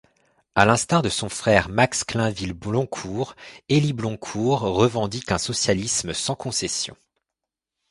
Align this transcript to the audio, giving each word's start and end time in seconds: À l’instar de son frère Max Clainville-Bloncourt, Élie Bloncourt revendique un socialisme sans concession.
À 0.55 0.65
l’instar 0.65 1.03
de 1.03 1.09
son 1.09 1.29
frère 1.29 1.69
Max 1.69 2.03
Clainville-Bloncourt, 2.03 3.35
Élie 3.69 3.93
Bloncourt 3.93 4.61
revendique 4.61 5.31
un 5.31 5.37
socialisme 5.37 6.13
sans 6.15 6.33
concession. 6.33 6.97